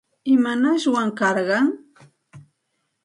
[0.33, 1.67] ¿Imanashwan karqan?